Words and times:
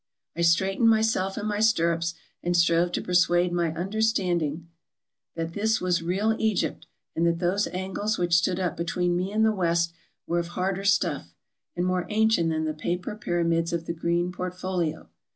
I 0.35 0.41
straightened 0.41 0.89
myself 0.89 1.37
in 1.37 1.45
my 1.45 1.59
stirrups, 1.59 2.15
and 2.41 2.57
strove 2.57 2.91
to 2.93 3.03
persuade 3.03 3.53
my 3.53 3.71
under 3.75 4.01
standing 4.01 4.67
that 5.35 5.53
this 5.53 5.79
was 5.79 6.01
real 6.01 6.35
Egypt 6.39 6.87
and 7.15 7.23
that 7.27 7.37
those 7.37 7.67
angles 7.67 8.17
which 8.17 8.33
stood 8.33 8.59
up 8.59 8.75
between 8.75 9.15
me 9.15 9.31
and 9.31 9.45
the 9.45 9.51
West 9.51 9.93
were 10.25 10.39
of 10.39 10.47
harder 10.57 10.85
stuff, 10.85 11.35
and 11.75 11.85
more 11.85 12.07
ancient 12.09 12.49
than 12.49 12.63
the 12.65 12.73
paper 12.73 13.15
pyramids 13.15 13.73
of 13.73 13.85
the 13.85 13.93
green 13.93 14.31
port 14.31 14.55
folio. 14.59 15.07